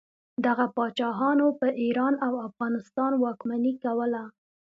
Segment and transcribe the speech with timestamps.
[0.45, 4.23] دغه پاچاهانو په ایران او افغانستان واکمني کوله.